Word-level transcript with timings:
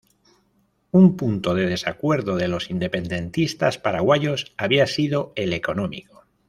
Un 0.89 1.15
punto 1.15 1.53
de 1.53 1.67
desacuerdo 1.67 2.35
de 2.35 2.47
los 2.47 2.71
independentistas 2.71 3.77
paraguayos 3.77 4.51
había 4.57 4.87
sido 4.87 5.31
el 5.35 5.53
económico. 5.53 6.25